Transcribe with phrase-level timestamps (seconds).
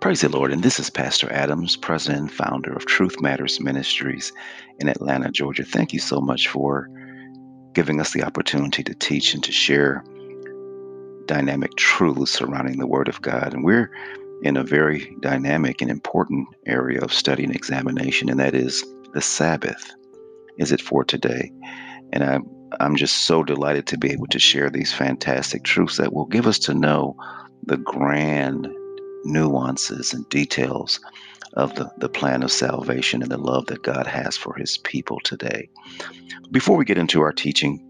[0.00, 0.52] Praise the Lord.
[0.52, 4.30] And this is Pastor Adams, president and founder of Truth Matters Ministries
[4.78, 5.64] in Atlanta, Georgia.
[5.64, 6.88] Thank you so much for
[7.72, 10.04] giving us the opportunity to teach and to share
[11.24, 13.54] dynamic truths surrounding the Word of God.
[13.54, 13.90] And we're
[14.42, 18.84] in a very dynamic and important area of study and examination, and that is
[19.14, 19.94] the Sabbath.
[20.58, 21.50] Is it for today?
[22.12, 22.38] And I,
[22.80, 26.46] I'm just so delighted to be able to share these fantastic truths that will give
[26.46, 27.16] us to know
[27.64, 28.68] the grand
[29.26, 31.00] nuances and details
[31.54, 35.20] of the, the plan of salvation and the love that God has for his people
[35.24, 35.68] today.
[36.50, 37.82] Before we get into our teaching,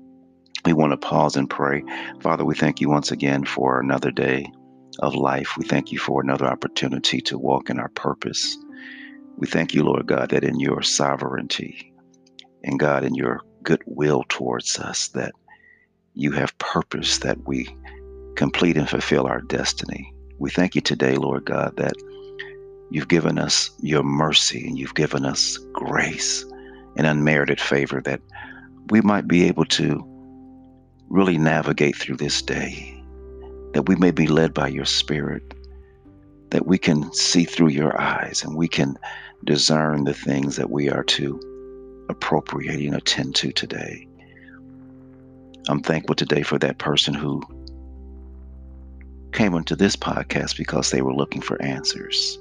[0.65, 1.85] we want to pause and pray.
[2.21, 4.51] Father, we thank you once again for another day
[5.01, 5.57] of life.
[5.57, 8.57] We thank you for another opportunity to walk in our purpose.
[9.37, 11.93] We thank you, Lord God, that in your sovereignty
[12.65, 15.33] and God, in your goodwill towards us, that
[16.15, 17.69] you have purpose that we
[18.37, 20.13] complete and fulfill our destiny.
[20.39, 21.95] We thank you today, Lord God, that
[22.91, 26.45] you've given us your mercy and you've given us grace
[26.97, 28.21] and unmerited favor that
[28.91, 30.05] we might be able to
[31.09, 33.03] really navigate through this day,
[33.73, 35.55] that we may be led by your spirit,
[36.51, 38.97] that we can see through your eyes and we can
[39.45, 41.41] discern the things that we are to
[42.09, 44.07] appropriate and attend to today.
[45.69, 47.43] I'm thankful today for that person who
[49.33, 52.39] came onto this podcast because they were looking for answers.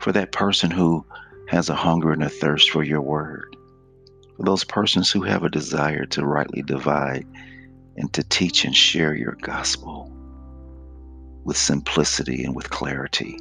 [0.00, 1.04] For that person who
[1.48, 3.56] has a hunger and a thirst for your word.
[4.36, 7.26] For those persons who have a desire to rightly divide
[7.96, 10.12] and to teach and share your gospel
[11.44, 13.38] with simplicity and with clarity.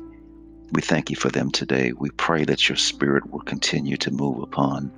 [0.71, 1.91] We thank you for them today.
[1.93, 4.91] We pray that your spirit will continue to move upon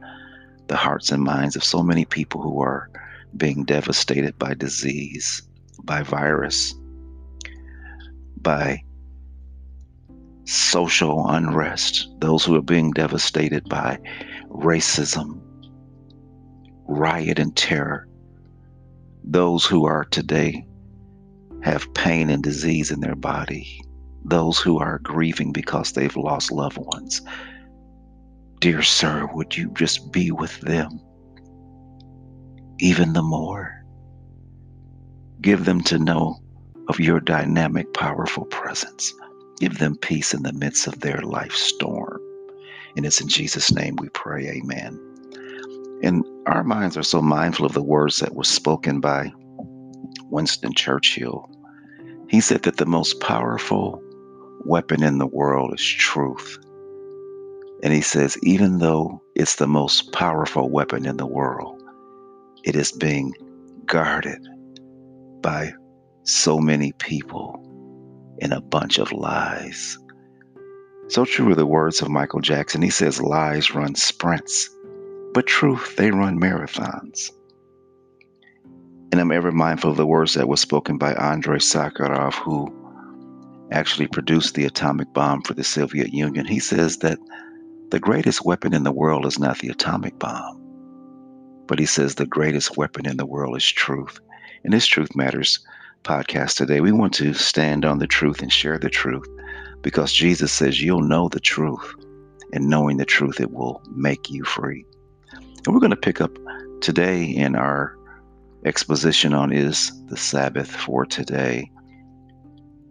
[0.67, 2.89] the hearts and minds of so many people who are
[3.36, 5.42] being devastated by disease,
[5.83, 6.73] by virus,
[8.47, 8.81] by
[10.45, 13.99] social unrest, those who are being devastated by
[14.47, 15.41] racism,
[16.87, 18.07] riot, and terror,
[19.25, 20.65] those who are today
[21.61, 23.83] have pain and disease in their body,
[24.23, 27.21] those who are grieving because they've lost loved ones.
[28.61, 31.02] Dear sir, would you just be with them
[32.80, 33.83] even the more?
[35.41, 36.39] Give them to know
[36.89, 39.14] of your dynamic, powerful presence.
[39.59, 42.21] Give them peace in the midst of their life storm.
[42.95, 44.99] And it's in Jesus' name we pray, Amen.
[46.03, 49.31] And our minds are so mindful of the words that were spoken by
[50.30, 51.49] Winston Churchill.
[52.30, 54.02] He said that the most powerful
[54.65, 56.58] weapon in the world is truth.
[57.83, 61.81] And he says, even though it's the most powerful weapon in the world,
[62.64, 63.33] it is being
[63.86, 64.39] guarded
[65.42, 65.73] by
[66.27, 67.64] so many people
[68.39, 69.98] in a bunch of lies.
[71.08, 72.82] So true are the words of Michael Jackson.
[72.82, 74.70] He says, Lies run sprints,
[75.33, 77.32] but truth, they run marathons.
[79.11, 82.73] And I'm ever mindful of the words that were spoken by Andrei Sakharov, who
[83.71, 86.45] actually produced the atomic bomb for the Soviet Union.
[86.45, 87.20] He says that
[87.89, 90.61] the greatest weapon in the world is not the atomic bomb,
[91.67, 94.20] but he says the greatest weapon in the world is truth.
[94.66, 95.66] And this truth matters
[96.07, 99.27] podcast today, we want to stand on the truth and share the truth
[99.81, 101.95] because Jesus says you'll know the truth,
[102.53, 104.85] and knowing the truth, it will make you free.
[105.33, 106.31] And we're going to pick up
[106.79, 107.97] today in our
[108.63, 111.69] exposition on is the Sabbath for today.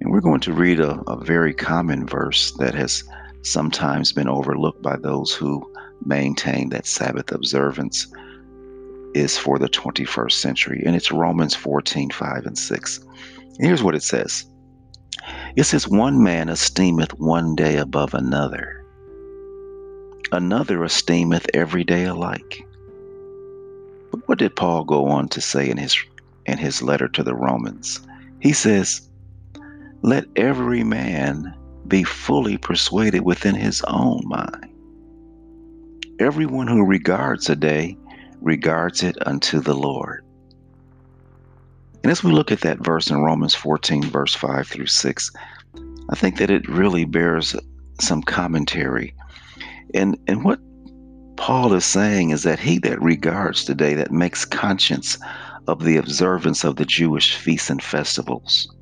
[0.02, 3.02] And we're going to read a, a very common verse that has
[3.42, 5.66] sometimes been overlooked by those who
[6.04, 8.08] maintain that Sabbath observance
[9.16, 12.98] is for the 21st century, and it's Romans 14 5 and 6.
[12.98, 14.44] And here's what it says
[15.56, 18.84] It says, One man esteemeth one day above another,
[20.32, 22.62] another esteemeth every day alike.
[24.10, 25.96] But what did Paul go on to say in his
[26.44, 28.00] in his letter to the Romans?
[28.40, 29.08] He says,
[30.02, 31.54] Let every man
[31.88, 34.66] be fully persuaded within his own mind.
[36.18, 37.96] Everyone who regards a day
[38.40, 40.24] regards it unto the Lord.
[42.02, 45.30] And as we look at that verse in Romans 14, verse 5 through 6,
[46.10, 47.56] I think that it really bears
[48.00, 49.14] some commentary.
[49.94, 50.60] And, and what
[51.36, 55.18] Paul is saying is that he that regards today, that makes conscience
[55.66, 58.72] of the observance of the Jewish feasts and festivals,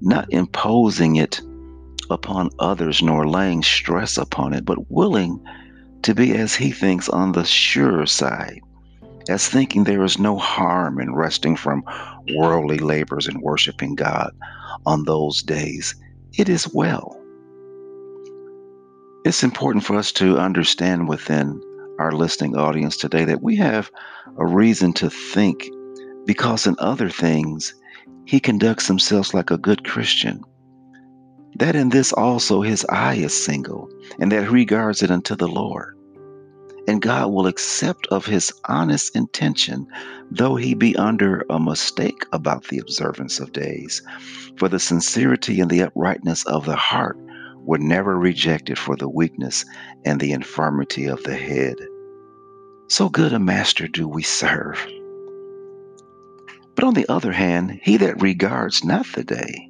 [0.00, 1.40] not imposing it
[2.10, 5.44] upon others nor laying stress upon it, but willing
[6.02, 8.60] to be, as he thinks, on the sure side,
[9.28, 11.84] as thinking there is no harm in resting from
[12.34, 14.32] worldly labors and worshiping God
[14.86, 15.94] on those days,
[16.36, 17.20] it is well.
[19.24, 21.60] It's important for us to understand within
[21.98, 23.90] our listening audience today that we have
[24.38, 25.68] a reason to think
[26.24, 27.74] because in other things
[28.24, 30.42] he conducts himself like a good Christian.
[31.56, 33.88] That in this also his eye is single,
[34.20, 35.97] and that he regards it unto the Lord.
[36.88, 39.86] And God will accept of his honest intention,
[40.30, 44.02] though he be under a mistake about the observance of days.
[44.56, 47.18] For the sincerity and the uprightness of the heart
[47.56, 49.66] were never rejected for the weakness
[50.06, 51.76] and the infirmity of the head.
[52.88, 54.78] So good a master do we serve.
[56.74, 59.68] But on the other hand, he that regards not the day,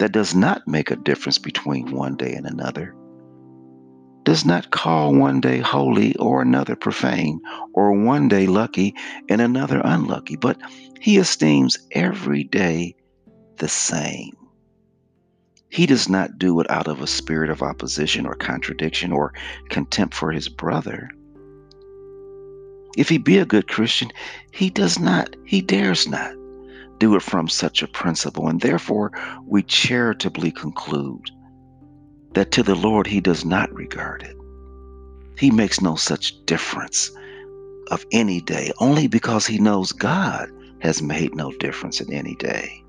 [0.00, 2.94] that does not make a difference between one day and another,
[4.26, 7.40] does not call one day holy or another profane,
[7.72, 8.94] or one day lucky
[9.30, 10.58] and another unlucky, but
[11.00, 12.94] he esteems every day
[13.56, 14.36] the same.
[15.70, 19.32] He does not do it out of a spirit of opposition or contradiction or
[19.70, 21.08] contempt for his brother
[22.96, 24.10] if he be a good Christian,
[24.50, 26.32] he does not, he dares not
[26.98, 28.48] do it from such a principle.
[28.48, 29.12] And therefore,
[29.44, 31.30] we charitably conclude
[32.36, 34.36] that to the Lord he does not regard it.
[35.38, 37.10] He makes no such difference
[37.90, 40.50] of any day, only because he knows God
[40.80, 42.84] has made no difference in any day,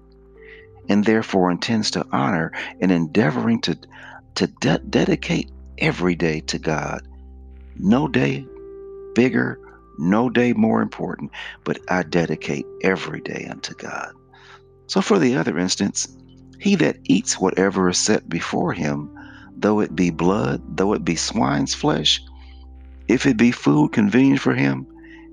[0.89, 2.51] and therefore intends to honor
[2.81, 3.79] and endeavoring to,
[4.35, 7.01] to de- dedicate every day to God.
[7.77, 8.45] No day
[9.15, 9.59] bigger
[9.97, 11.31] no day more important,
[11.63, 14.11] but I dedicate every day unto God.
[14.87, 16.07] So, for the other instance,
[16.59, 19.09] he that eats whatever is set before him,
[19.61, 22.21] though it be blood, though it be swine's flesh,
[23.07, 24.85] if it be food convenient for him,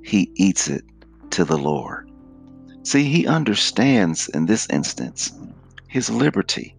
[0.05, 0.85] he eats it
[1.31, 2.11] to the Lord.
[2.85, 5.33] See, he understands in this instance
[5.89, 6.77] his liberty.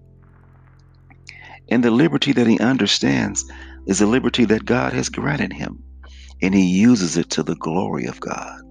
[1.69, 3.43] And the liberty that he understands
[3.87, 5.83] is the liberty that God has granted him
[6.41, 8.61] and he uses it to the glory of God.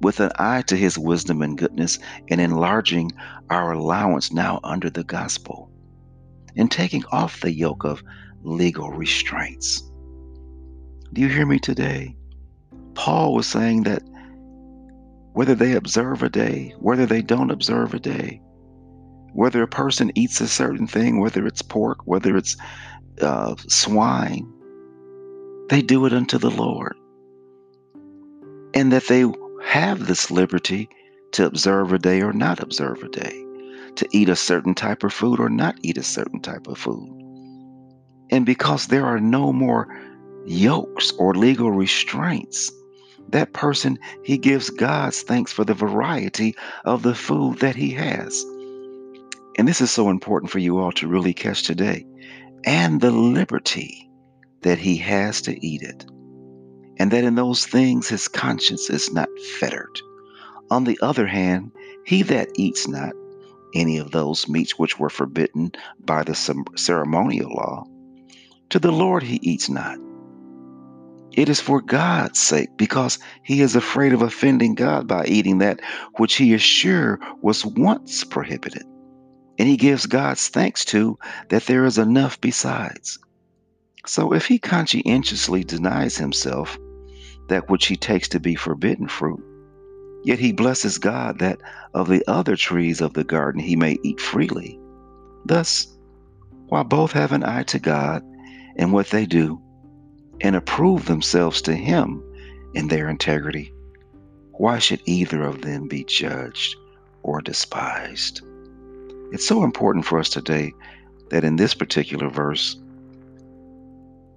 [0.00, 1.98] With an eye to his wisdom and goodness,
[2.30, 3.10] and enlarging
[3.50, 5.70] our allowance now under the gospel,
[6.56, 8.02] and taking off the yoke of
[8.42, 9.82] legal restraints.
[11.12, 12.16] Do you hear me today?
[12.94, 14.02] Paul was saying that
[15.32, 18.40] whether they observe a day, whether they don't observe a day,
[19.32, 22.56] whether a person eats a certain thing, whether it's pork, whether it's
[23.20, 24.52] uh, swine,
[25.68, 26.96] they do it unto the Lord.
[28.74, 29.24] And that they
[29.62, 30.88] have this liberty
[31.32, 33.44] to observe a day or not observe a day,
[33.96, 37.08] to eat a certain type of food or not eat a certain type of food.
[38.30, 39.88] And because there are no more
[40.46, 42.70] yokes or legal restraints,
[43.30, 46.54] that person, he gives God's thanks for the variety
[46.84, 48.44] of the food that he has.
[49.58, 52.06] And this is so important for you all to really catch today.
[52.64, 54.10] And the liberty
[54.62, 56.04] that he has to eat it,
[56.98, 59.28] and that in those things his conscience is not
[59.58, 60.00] fettered.
[60.70, 61.72] On the other hand,
[62.04, 63.12] he that eats not
[63.74, 66.34] any of those meats which were forbidden by the
[66.76, 67.84] ceremonial law,
[68.70, 69.98] to the Lord he eats not.
[71.32, 75.80] It is for God's sake, because he is afraid of offending God by eating that
[76.16, 78.82] which he is sure was once prohibited.
[79.58, 81.18] And he gives God's thanks to
[81.50, 83.18] that there is enough besides.
[84.06, 86.78] So if he conscientiously denies himself
[87.48, 89.44] that which he takes to be forbidden fruit,
[90.22, 91.60] yet he blesses God that
[91.94, 94.78] of the other trees of the garden he may eat freely.
[95.44, 95.88] Thus,
[96.68, 98.22] while both have an eye to God
[98.76, 99.60] in what they do
[100.40, 102.22] and approve themselves to him
[102.74, 103.72] in their integrity,
[104.52, 106.76] why should either of them be judged
[107.22, 108.42] or despised?
[109.32, 110.72] It's so important for us today
[111.30, 112.76] that in this particular verse,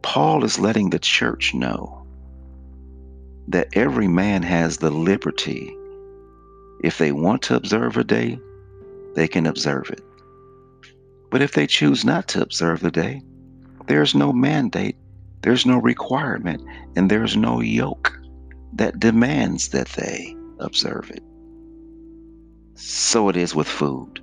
[0.02, 2.03] Paul is letting the church know
[3.48, 5.76] that every man has the liberty.
[6.84, 8.40] If they want to observe a day,
[9.16, 10.02] they can observe it.
[11.30, 13.22] But if they choose not to observe the day,
[13.88, 14.96] there's no mandate,
[15.42, 16.62] there's no requirement,
[16.96, 18.18] and there's no yoke
[18.74, 21.24] that demands that they observe it.
[22.76, 24.22] So it is with food.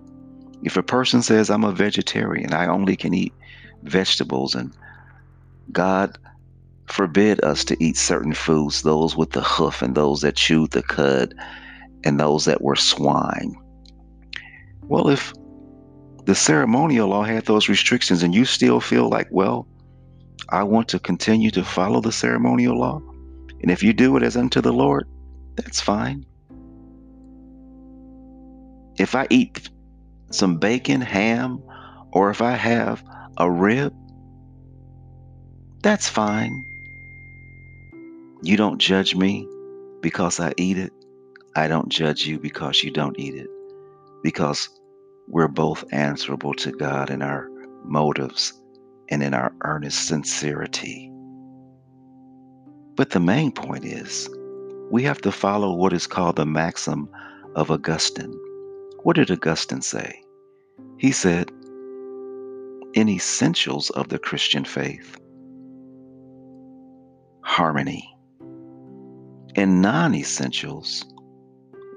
[0.63, 3.33] If a person says, I'm a vegetarian, I only can eat
[3.83, 4.73] vegetables and
[5.73, 6.19] God
[6.93, 10.83] forbid us to eat certain foods, those with the hoof and those that chewed the
[10.83, 11.35] cud
[12.05, 13.55] and those that were swine.
[14.83, 15.33] Well, if
[16.25, 19.67] the ceremonial law had those restrictions and you still feel like, well,
[20.49, 23.01] I want to continue to follow the ceremonial law,
[23.63, 25.09] and if you do it as unto the Lord,
[25.57, 26.25] that's fine.
[28.99, 29.69] If I eat
[30.31, 31.63] some bacon, ham,
[32.13, 33.03] or if I have
[33.37, 33.95] a rib,
[35.83, 36.70] That's fine.
[38.43, 39.47] You don't judge me
[40.01, 40.93] because I eat it.
[41.57, 43.49] I don't judge you because you don't eat it.
[44.23, 44.71] Because
[45.29, 47.49] we're both answerable to God in our
[47.85, 48.55] motives
[49.11, 51.13] and in our earnest sincerity.
[52.97, 54.29] But the main point is
[54.91, 57.09] we have to follow what is called the maxim
[57.57, 58.35] of Augustine.
[59.03, 60.23] What did Augustine say?
[60.99, 61.51] He said,
[62.95, 65.19] in essentials of the Christian faith,
[67.43, 68.09] harmony.
[69.57, 71.05] In non essentials,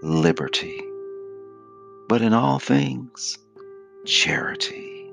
[0.01, 0.81] liberty.
[2.09, 3.37] But in all things,
[4.05, 5.11] charity.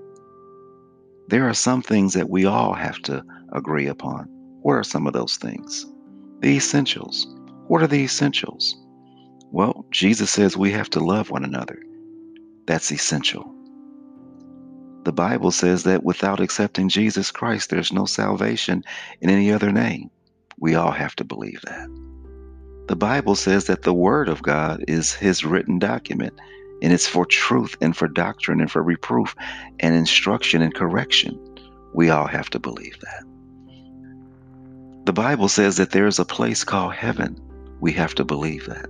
[1.29, 4.25] There are some things that we all have to agree upon.
[4.63, 5.85] What are some of those things?
[6.41, 7.27] The essentials.
[7.69, 8.75] What are the essentials?
[9.53, 11.79] Well, Jesus says we have to love one another.
[12.67, 13.55] That's essential.
[15.05, 18.83] The Bible says that without accepting Jesus Christ, there's no salvation
[19.21, 20.11] in any other name.
[20.59, 22.10] We all have to believe that.
[22.91, 26.33] The Bible says that the Word of God is His written document,
[26.83, 29.33] and it's for truth and for doctrine and for reproof
[29.79, 31.39] and instruction and correction.
[31.95, 33.23] We all have to believe that.
[35.07, 37.37] The Bible says that there is a place called heaven.
[37.81, 38.89] We have to believe that.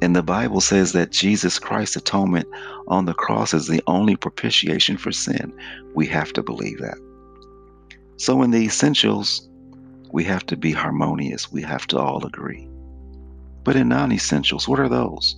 [0.00, 2.46] And the Bible says that Jesus Christ's atonement
[2.86, 5.52] on the cross is the only propitiation for sin.
[5.96, 6.98] We have to believe that.
[8.16, 9.48] So, in the essentials,
[10.12, 11.50] we have to be harmonious.
[11.50, 12.67] We have to all agree.
[13.64, 15.36] But in non essentials, what are those?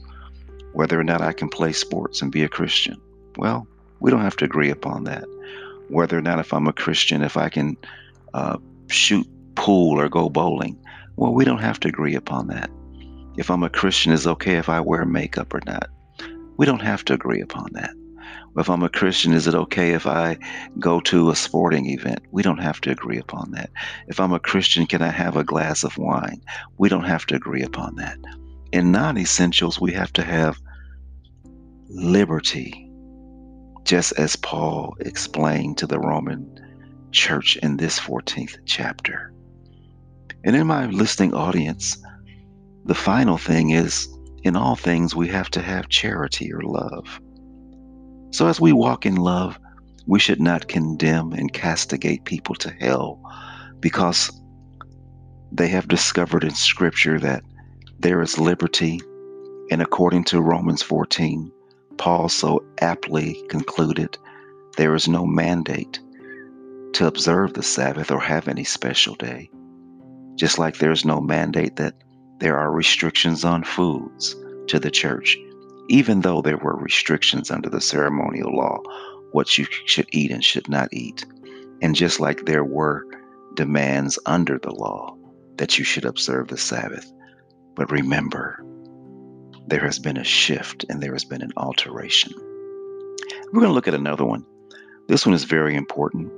[0.73, 3.00] Whether or not I can play sports and be a Christian.
[3.37, 3.67] Well,
[4.00, 5.25] we don't have to agree upon that.
[5.89, 7.77] Whether or not, if I'm a Christian, if I can
[8.35, 10.79] uh, shoot pool or go bowling.
[11.17, 12.71] Well, we don't have to agree upon that
[13.37, 15.89] if I'm a Christian, is okay if I wear makeup or not.
[16.57, 17.91] We don't have to agree upon that.
[18.57, 20.37] If I'm a Christian, is it okay if I
[20.78, 22.21] go to a sporting event?
[22.33, 23.71] We don't have to agree upon that.
[24.09, 26.42] If I'm a Christian, can I have a glass of wine?
[26.76, 28.19] We don't have to agree upon that.
[28.73, 30.59] In non essentials, we have to have
[31.88, 32.90] liberty,
[33.85, 36.49] just as Paul explained to the Roman
[37.12, 39.33] church in this 14th chapter.
[40.45, 41.99] And in my listening audience,
[42.85, 44.09] the final thing is
[44.42, 47.21] in all things, we have to have charity or love.
[48.31, 49.59] So as we walk in love,
[50.07, 53.21] we should not condemn and castigate people to hell
[53.81, 54.31] because
[55.53, 57.43] they have discovered in Scripture that
[57.99, 59.01] there is liberty.
[59.71, 61.51] And according to Romans 14,
[61.99, 64.17] Paul so aptly concluded
[64.77, 66.01] there is no mandate
[66.95, 69.51] to observe the Sabbath or have any special day.
[70.37, 71.95] Just like there's no mandate that
[72.39, 74.35] there are restrictions on foods
[74.69, 75.37] to the church,
[75.91, 78.79] even though there were restrictions under the ceremonial law,
[79.33, 81.27] what you should eat and should not eat.
[81.83, 83.05] And just like there were
[83.55, 85.17] demands under the law
[85.57, 87.13] that you should observe the Sabbath.
[87.75, 88.65] But remember,
[89.67, 92.33] there has been a shift and there has been an alteration.
[93.53, 94.47] We're going to look at another one.
[95.09, 96.31] This one is very important.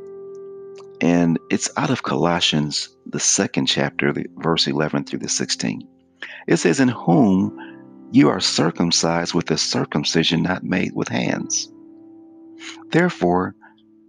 [1.02, 5.86] And it's out of Colossians, the second chapter, verse 11 through the 16.
[6.46, 7.58] It says, In whom
[8.12, 11.72] you are circumcised with a circumcision not made with hands.
[12.90, 13.54] Therefore,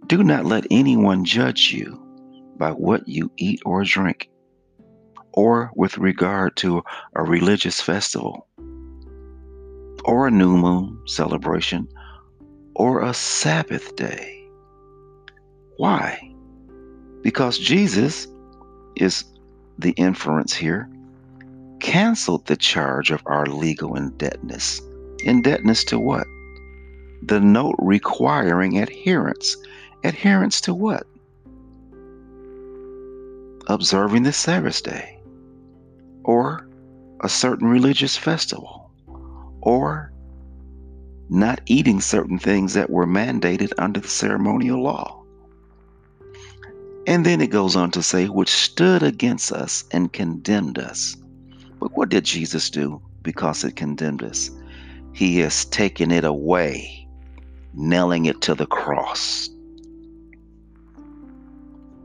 [0.06, 1.98] do not let anyone judge you
[2.58, 4.28] by what you eat or drink,
[5.32, 6.82] or with regard to
[7.16, 8.46] a religious festival,
[10.04, 11.88] or a new moon celebration,
[12.76, 14.46] or a Sabbath day.
[15.78, 16.20] Why?
[17.22, 18.28] Because Jesus
[18.96, 19.24] is
[19.78, 20.90] the inference here
[21.84, 24.80] canceled the charge of our legal indebtedness.
[25.22, 26.26] Indebtedness to what?
[27.22, 29.54] The note requiring adherence.
[30.02, 31.06] Adherence to what?
[33.66, 35.20] Observing the Sabbath day,
[36.24, 36.66] or
[37.20, 38.90] a certain religious festival,
[39.60, 40.10] or
[41.28, 45.22] not eating certain things that were mandated under the ceremonial law.
[47.06, 51.16] And then it goes on to say, which stood against us and condemned us.
[51.80, 54.50] But what did Jesus do because it condemned us?
[55.14, 57.06] He has taken it away,
[57.72, 59.48] nailing it to the cross.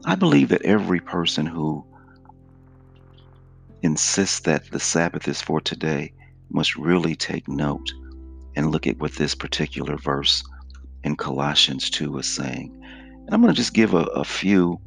[0.05, 1.85] I believe that every person who
[3.81, 6.13] insists that the Sabbath is for today
[6.51, 7.87] must really take note
[8.55, 10.43] and look at what this particular verse
[11.03, 12.75] in Colossians 2 is saying.
[13.25, 14.79] And I'm going to just give a, a few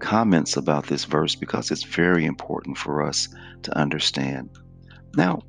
[0.00, 3.28] comments about this verse because it's very important for us
[3.62, 4.50] to understand.
[5.14, 5.42] Now,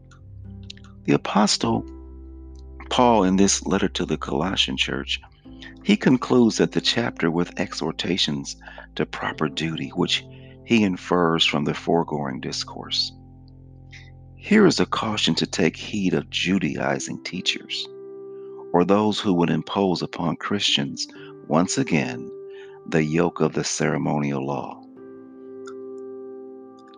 [1.05, 1.85] the apostle
[2.89, 5.21] Paul, in this letter to the Colossian church,
[5.83, 8.57] He concludes that the chapter with exhortations
[8.95, 10.25] to proper duty, which
[10.65, 13.11] he infers from the foregoing discourse.
[14.35, 17.87] Here is a caution to take heed of Judaizing teachers,
[18.73, 21.07] or those who would impose upon Christians,
[21.47, 22.29] once again,
[22.91, 24.83] the yoke of the ceremonial law.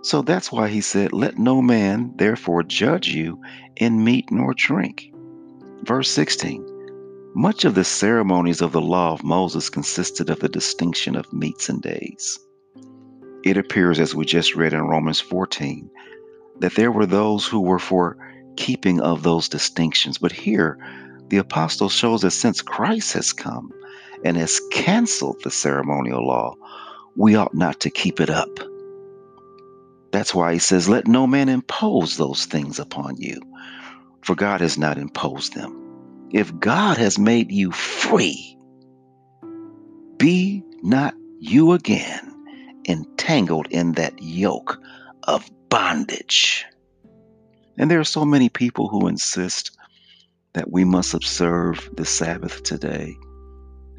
[0.03, 3.41] So that's why he said, Let no man therefore judge you
[3.75, 5.11] in meat nor drink.
[5.83, 6.65] Verse 16
[7.35, 11.69] Much of the ceremonies of the law of Moses consisted of the distinction of meats
[11.69, 12.39] and days.
[13.43, 15.89] It appears, as we just read in Romans 14,
[16.59, 18.17] that there were those who were for
[18.55, 20.17] keeping of those distinctions.
[20.17, 20.77] But here,
[21.29, 23.71] the apostle shows that since Christ has come
[24.23, 26.55] and has canceled the ceremonial law,
[27.15, 28.49] we ought not to keep it up.
[30.11, 33.41] That's why he says, Let no man impose those things upon you,
[34.21, 35.77] for God has not imposed them.
[36.31, 38.57] If God has made you free,
[40.17, 42.27] be not you again
[42.87, 44.79] entangled in that yoke
[45.23, 46.65] of bondage.
[47.77, 49.71] And there are so many people who insist
[50.53, 53.17] that we must observe the Sabbath today.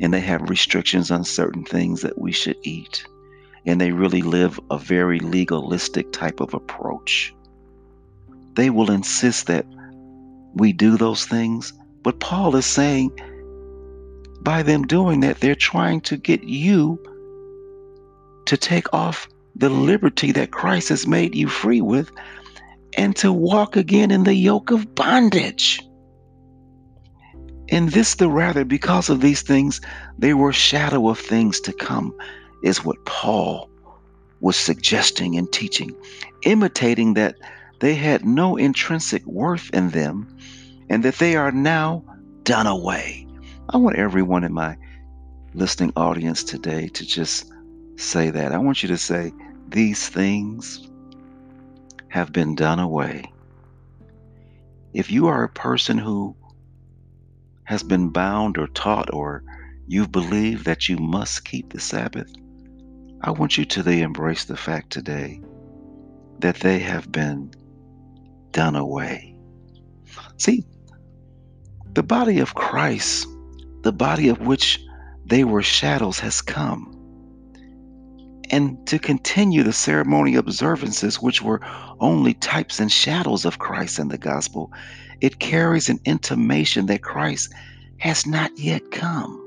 [0.00, 3.04] And they have restrictions on certain things that we should eat
[3.66, 7.34] and they really live a very legalistic type of approach.
[8.54, 9.66] They will insist that
[10.54, 11.72] we do those things,
[12.02, 13.12] but Paul is saying
[14.42, 16.99] by them doing that, they're trying to get you
[18.46, 22.11] to take off the liberty that Christ has made you free with
[22.96, 25.80] and to walk again in the yoke of bondage.
[27.73, 29.81] And this the rather because of these things,
[30.19, 32.14] they were shadow of things to come
[32.62, 33.71] is what Paul
[34.41, 35.97] was suggesting and teaching,
[36.43, 37.37] imitating that
[37.81, 40.37] they had no intrinsic worth in them
[40.91, 42.05] and that they are now
[42.43, 43.26] done away.
[43.71, 44.76] I want everyone in my
[45.55, 47.51] listening audience today to just
[47.96, 48.53] say that.
[48.53, 49.33] I want you to say,
[49.70, 50.90] These things
[52.09, 53.33] have been done away.
[54.92, 56.37] If you are a person who
[57.64, 59.42] has been bound or taught or
[59.87, 62.33] you believe that you must keep the Sabbath,
[63.20, 65.40] I want you to embrace the fact today
[66.38, 67.53] that they have been
[68.51, 69.37] done away.
[70.38, 70.64] See,
[71.92, 73.29] the body of Christ,
[73.83, 74.81] the body of which
[75.25, 76.98] they were shadows, has come.
[78.51, 81.61] And to continue the ceremonial observances, which were
[82.01, 84.72] only types and shadows of Christ and the gospel,
[85.22, 87.54] it carries an intimation that Christ
[87.98, 89.38] has not yet come.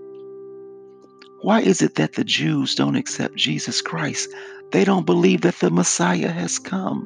[1.42, 4.30] Why is it that the Jews don't accept Jesus Christ?
[4.72, 7.06] They don't believe that the Messiah has come.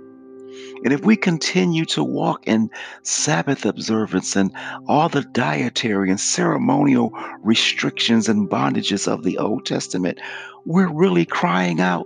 [0.83, 2.69] And if we continue to walk in
[3.01, 4.55] Sabbath observance and
[4.87, 10.19] all the dietary and ceremonial restrictions and bondages of the Old Testament,
[10.65, 12.05] we're really crying out,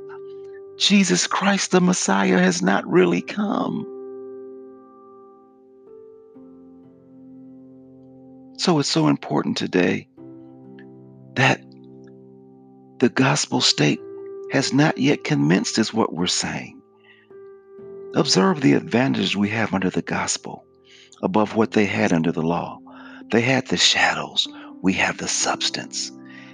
[0.77, 3.85] Jesus Christ, the Messiah, has not really come.
[8.63, 10.07] So it's so important today
[11.35, 11.61] that
[12.99, 13.99] the gospel state
[14.53, 16.81] has not yet commenced, is what we're saying.
[18.15, 20.63] Observe the advantage we have under the gospel
[21.21, 22.79] above what they had under the law.
[23.31, 24.47] They had the shadows,
[24.81, 26.13] we have the substance.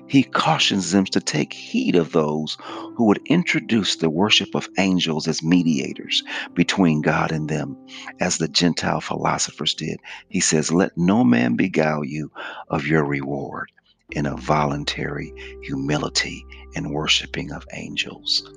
[0.09, 2.57] He cautions them to take heed of those
[2.95, 6.23] who would introduce the worship of angels as mediators
[6.55, 7.77] between God and them,
[8.19, 9.99] as the Gentile philosophers did.
[10.27, 12.31] He says, Let no man beguile you
[12.69, 13.71] of your reward
[14.09, 16.43] in a voluntary humility
[16.75, 18.51] and worshiping of angels.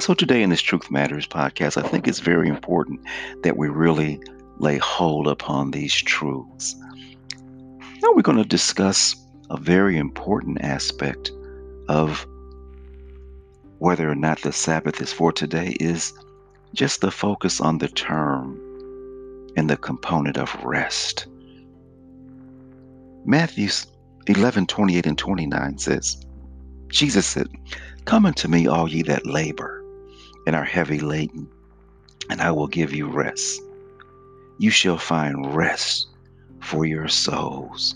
[0.00, 3.00] So, today in this Truth Matters podcast, I think it's very important
[3.42, 4.20] that we really
[4.58, 6.74] lay hold upon these truths.
[8.02, 9.14] Now, we're going to discuss
[9.50, 11.30] a very important aspect
[11.88, 12.26] of
[13.78, 16.12] whether or not the Sabbath is for today is
[16.74, 18.60] just the focus on the term
[19.56, 21.26] and the component of rest.
[23.24, 23.86] Matthew's
[24.26, 26.16] 11 28 and 29 says,
[26.88, 27.48] Jesus said,
[28.04, 29.82] Come unto me, all ye that labor
[30.46, 31.48] and are heavy laden,
[32.30, 33.60] and I will give you rest.
[34.58, 36.08] You shall find rest
[36.60, 37.94] for your souls.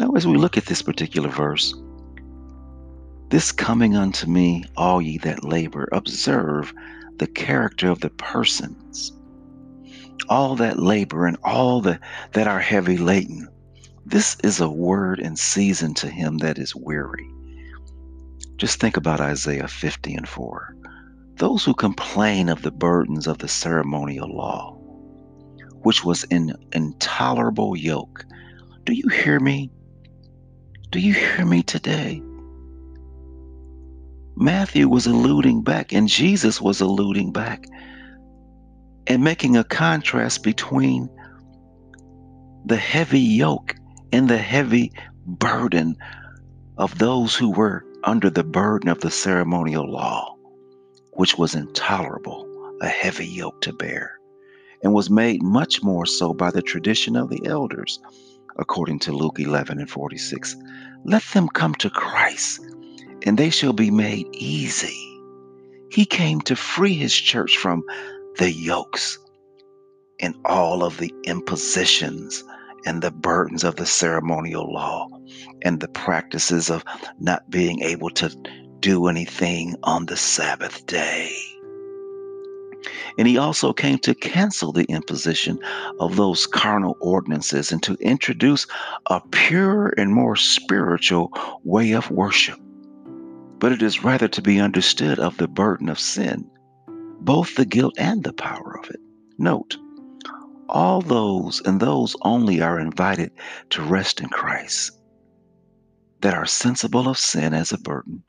[0.00, 1.74] Now, as we look at this particular verse,
[3.28, 6.72] this coming unto me, all ye that labor, observe
[7.18, 9.12] the character of the persons.
[10.30, 12.00] All that labor and all the,
[12.32, 13.46] that are heavy laden
[14.06, 17.30] this is a word and season to him that is weary.
[18.56, 20.76] Just think about Isaiah 50 and 4.
[21.36, 24.78] Those who complain of the burdens of the ceremonial law,
[25.82, 28.24] which was an intolerable yoke.
[28.84, 29.70] Do you hear me?
[30.90, 32.20] Do you hear me today?
[34.34, 37.64] Matthew was alluding back, and Jesus was alluding back,
[39.06, 41.08] and making a contrast between
[42.64, 43.76] the heavy yoke
[44.10, 44.92] and the heavy
[45.24, 45.96] burden
[46.76, 50.34] of those who were under the burden of the ceremonial law,
[51.12, 52.48] which was intolerable,
[52.82, 54.18] a heavy yoke to bear,
[54.82, 58.00] and was made much more so by the tradition of the elders,
[58.58, 60.56] according to Luke 11 and 46.
[61.04, 62.60] Let them come to Christ,
[63.24, 64.96] and they shall be made easy.
[65.90, 67.82] He came to free his church from
[68.38, 69.18] the yokes
[70.20, 72.44] and all of the impositions
[72.86, 75.08] and the burdens of the ceremonial law
[75.62, 76.84] and the practices of
[77.18, 78.30] not being able to
[78.80, 81.49] do anything on the Sabbath day.
[83.18, 85.58] And he also came to cancel the imposition
[85.98, 88.66] of those carnal ordinances and to introduce
[89.06, 91.32] a pure and more spiritual
[91.64, 92.58] way of worship.
[93.58, 96.50] But it is rather to be understood of the burden of sin,
[97.20, 99.00] both the guilt and the power of it.
[99.38, 99.76] Note,
[100.68, 103.32] all those and those only are invited
[103.70, 104.92] to rest in Christ
[106.20, 108.22] that are sensible of sin as a burden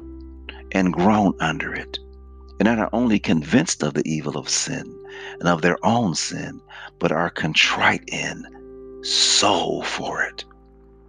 [0.72, 2.00] and groan under it,
[2.62, 4.86] and are not only convinced of the evil of sin
[5.40, 6.62] and of their own sin,
[7.00, 8.46] but are contrite in
[9.04, 10.46] soul for it,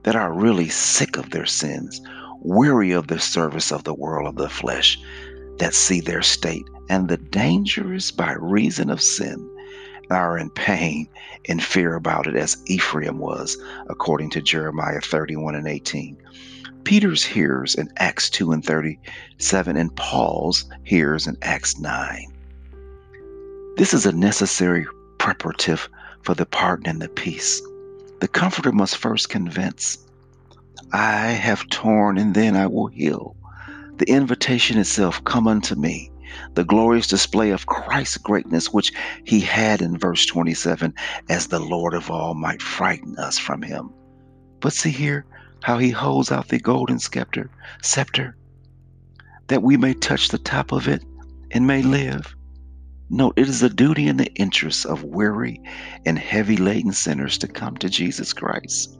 [0.04, 2.00] that are really sick of their sins,
[2.40, 4.98] weary of the service of the world of the flesh,
[5.58, 9.46] that see their state and the dangers by reason of sin
[10.04, 11.06] and are in pain
[11.50, 16.16] and fear about it as Ephraim was, according to Jeremiah 31 and 18.
[16.84, 22.26] Peter's hears in Acts 2 and 37, and Paul's hears in Acts 9.
[23.76, 24.86] This is a necessary
[25.18, 25.88] preparative
[26.22, 27.62] for the pardon and the peace.
[28.20, 29.98] The comforter must first convince,
[30.92, 33.36] I have torn and then I will heal.
[33.96, 36.12] The invitation itself, come unto me
[36.54, 38.92] the glorious display of Christ's greatness, which
[39.24, 40.94] he had in verse 27,
[41.28, 43.90] as the Lord of all might frighten us from him.
[44.60, 45.26] But see here
[45.62, 47.50] how he holds out the golden scepter,
[47.82, 48.36] scepter,
[49.48, 51.02] that we may touch the top of it
[51.50, 52.34] and may live.
[53.10, 55.60] Note, it is the duty and the interest of weary
[56.06, 58.98] and heavy laden sinners to come to Jesus Christ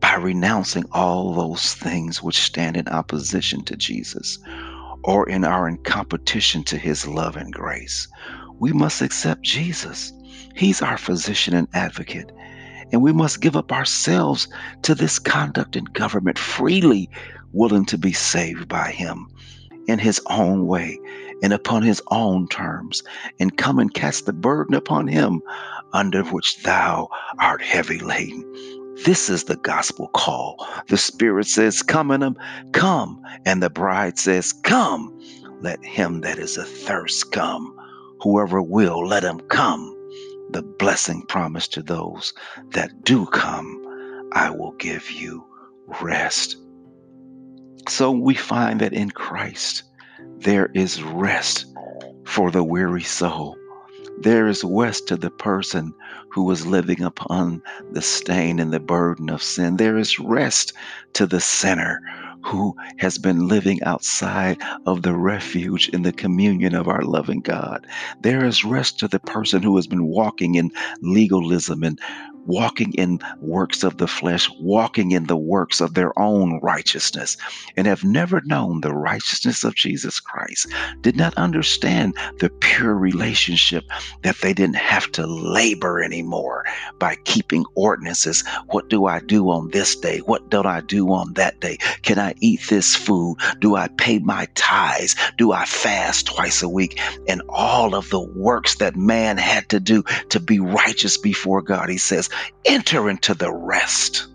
[0.00, 4.38] by renouncing all those things which stand in opposition to Jesus
[5.04, 8.08] or in our in competition to his love and grace.
[8.58, 10.12] We must accept Jesus.
[10.54, 12.30] He's our physician and advocate.
[12.92, 14.48] And we must give up ourselves
[14.82, 17.10] to this conduct and government freely,
[17.52, 19.28] willing to be saved by him
[19.86, 20.98] in his own way
[21.42, 23.02] and upon his own terms,
[23.38, 25.40] and come and cast the burden upon him
[25.92, 28.44] under which thou art heavy laden.
[29.04, 30.66] This is the gospel call.
[30.88, 33.22] The Spirit says, Come in them, um, come.
[33.46, 35.16] And the bride says, Come.
[35.60, 37.74] Let him that is athirst come.
[38.20, 39.94] Whoever will, let him come.
[40.50, 42.32] The blessing promised to those
[42.72, 45.44] that do come, I will give you
[46.00, 46.56] rest.
[47.88, 49.84] So we find that in Christ
[50.38, 51.66] there is rest
[52.24, 53.56] for the weary soul.
[54.20, 55.94] There is rest to the person
[56.30, 59.76] who is living upon the stain and the burden of sin.
[59.76, 60.72] There is rest
[61.14, 62.00] to the sinner
[62.44, 67.86] who has been living outside of the refuge in the communion of our loving God.
[68.20, 70.70] There is rest to the person who has been walking in
[71.02, 71.98] legalism and
[72.48, 77.36] walking in works of the flesh, walking in the works of their own righteousness,
[77.76, 80.66] and have never known the righteousness of Jesus Christ,
[81.02, 83.84] did not understand the pure relationship
[84.22, 86.64] that they didn't have to labor anymore
[86.98, 88.42] by keeping ordinances.
[88.68, 90.18] What do I do on this day?
[90.20, 91.76] What don't I do on that day?
[92.02, 93.36] Can I eat this food?
[93.60, 95.14] Do I pay my tithes?
[95.36, 96.98] Do I fast twice a week?
[97.28, 101.90] And all of the works that man had to do to be righteous before God,
[101.90, 102.30] he says,
[102.64, 104.26] enter into the rest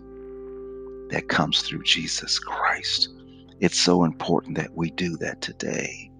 [1.10, 3.08] that comes through Jesus Christ.
[3.60, 6.10] It's so important that we do that today.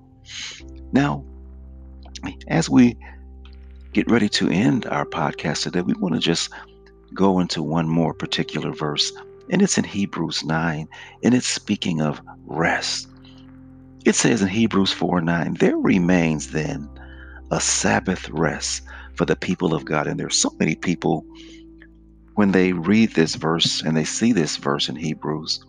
[0.92, 1.24] Now,
[2.48, 2.96] as we
[3.92, 6.50] get ready to end our podcast today, we want to just
[7.12, 9.12] go into one more particular verse,
[9.50, 10.88] and it's in Hebrews 9,
[11.22, 13.08] and it's speaking of rest.
[14.04, 16.88] It says in Hebrews 4 9, there remains then
[17.50, 18.82] a Sabbath rest
[19.14, 20.06] for the people of God.
[20.06, 21.24] And there are so many people
[22.34, 25.64] when they read this verse and they see this verse in Hebrews,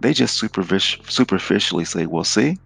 [0.00, 2.58] they just superficially say, well, see,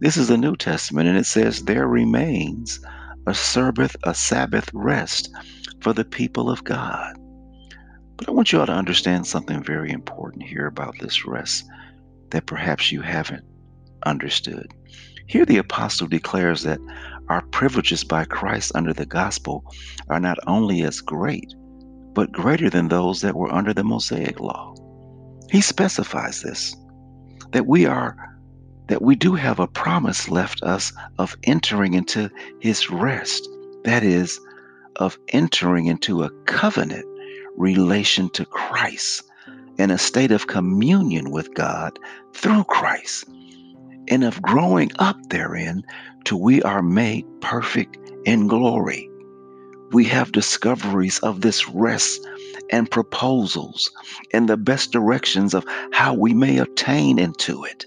[0.00, 2.80] this is the New Testament, and it says there remains
[3.26, 5.30] a Sabbath, a Sabbath rest
[5.80, 7.16] for the people of God.
[8.16, 11.64] But I want you all to understand something very important here about this rest
[12.30, 13.44] that perhaps you haven't
[14.06, 14.72] understood.
[15.26, 16.78] Here, the apostle declares that
[17.28, 19.64] our privileges by Christ under the gospel
[20.08, 21.54] are not only as great,
[22.14, 24.74] but greater than those that were under the Mosaic law.
[25.50, 26.74] He specifies this
[27.52, 28.16] that we are
[28.88, 33.48] that we do have a promise left us of entering into his rest.
[33.84, 34.38] That is,
[34.96, 37.06] of entering into a covenant
[37.56, 39.22] relation to Christ
[39.78, 41.98] in a state of communion with God
[42.34, 43.24] through Christ
[44.08, 45.82] and of growing up therein
[46.24, 49.08] till we are made perfect in glory.
[49.94, 52.20] We have discoveries of this rest
[52.70, 53.92] and proposals
[54.32, 57.86] and the best directions of how we may attain into it.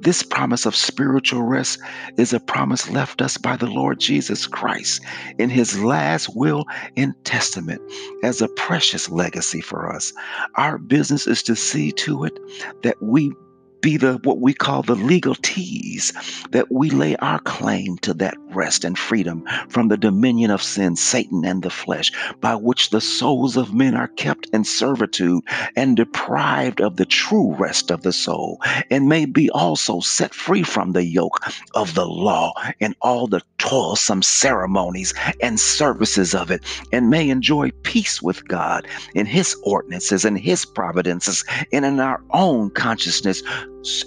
[0.00, 1.80] This promise of spiritual rest
[2.16, 5.02] is a promise left us by the Lord Jesus Christ
[5.38, 6.64] in his last will
[6.96, 7.82] and testament
[8.22, 10.12] as a precious legacy for us.
[10.54, 12.38] Our business is to see to it
[12.84, 13.32] that we
[13.80, 16.12] be the what we call the legatees
[16.50, 20.96] that we lay our claim to that rest and freedom from the dominion of sin
[20.96, 22.10] satan and the flesh
[22.40, 25.42] by which the souls of men are kept in servitude
[25.76, 28.60] and deprived of the true rest of the soul
[28.90, 31.38] and may be also set free from the yoke
[31.74, 36.62] of the law and all the toilsome ceremonies and services of it
[36.92, 42.22] and may enjoy peace with god in his ordinances and his providences and in our
[42.30, 43.42] own consciousness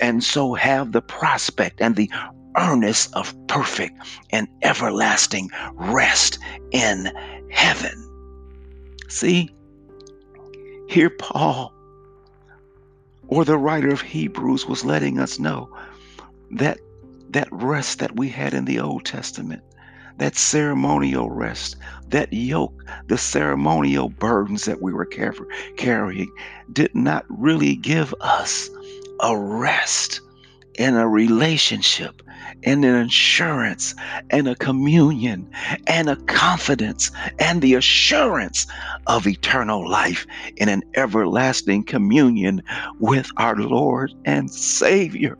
[0.02, 2.10] and so have the prospect and the
[2.58, 3.98] earnest of perfect
[4.32, 6.38] and everlasting rest
[6.72, 7.12] in
[7.50, 8.08] heaven.
[9.08, 9.54] See,
[10.88, 11.74] here Paul
[13.28, 15.70] or the writer of Hebrews was letting us know
[16.52, 16.80] that
[17.30, 19.64] that rest that we had in the Old Testament,
[20.18, 21.78] that ceremonial rest,
[22.10, 25.08] that yoke, the ceremonial burdens that we were
[25.78, 26.30] carrying,
[26.74, 28.70] did not really give us
[29.22, 30.22] a rest
[30.78, 32.22] and a relationship
[32.64, 33.96] and an assurance
[34.30, 35.50] and a communion
[35.88, 38.68] and a confidence and the assurance
[39.08, 40.26] of eternal life
[40.58, 42.62] in an everlasting communion
[43.00, 45.38] with our Lord and Savior.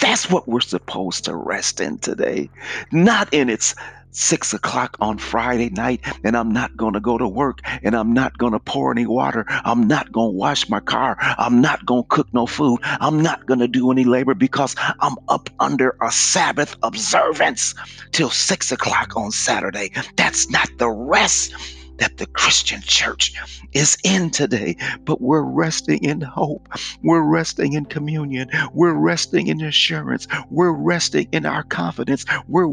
[0.00, 2.50] That's what we're supposed to rest in today,
[2.92, 3.74] not in its
[4.10, 8.12] six o'clock on Friday night and I'm not going to go to work and I'm
[8.12, 9.44] not going to pour any water.
[9.48, 11.16] I'm not going to wash my car.
[11.20, 12.80] I'm not going to cook no food.
[12.82, 17.74] I'm not going to do any labor because I'm up under a Sabbath observance
[18.12, 19.92] till six o'clock on Saturday.
[20.16, 21.52] That's not the rest
[21.98, 23.32] that the Christian church
[23.72, 26.68] is in today, but we're resting in hope.
[27.02, 28.50] We're resting in communion.
[28.72, 30.26] We're resting in assurance.
[30.50, 32.24] We're resting in our confidence.
[32.48, 32.68] We're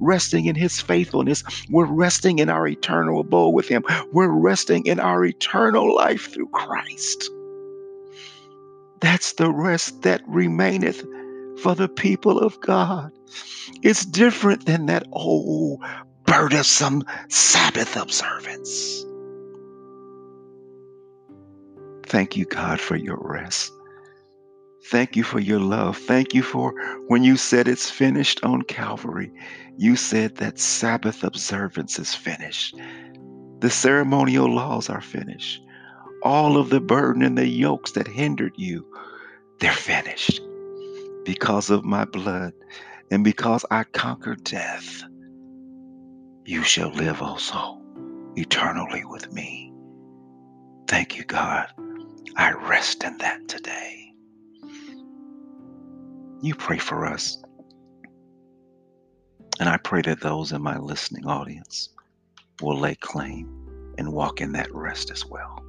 [0.00, 1.42] resting in His faithfulness.
[1.70, 3.84] We're resting in our eternal abode with Him.
[4.12, 7.30] We're resting in our eternal life through Christ.
[9.00, 11.04] That's the rest that remaineth
[11.62, 13.12] for the people of God.
[13.82, 15.82] It's different than that old
[16.26, 19.04] burdensome Sabbath observance.
[22.04, 23.72] Thank you, God, for your rest.
[24.90, 25.96] Thank you for your love.
[25.96, 26.72] Thank you for
[27.08, 29.32] when you said it's finished on Calvary,
[29.76, 32.78] you said that Sabbath observance is finished.
[33.58, 35.60] The ceremonial laws are finished.
[36.22, 38.86] All of the burden and the yokes that hindered you,
[39.58, 40.40] they're finished.
[41.24, 42.52] Because of my blood
[43.10, 45.02] and because I conquered death
[46.46, 47.82] you shall live also
[48.36, 49.72] eternally with me.
[50.86, 51.66] Thank you, God.
[52.36, 54.12] I rest in that today.
[56.42, 57.42] You pray for us.
[59.58, 61.88] And I pray that those in my listening audience
[62.62, 65.65] will lay claim and walk in that rest as well.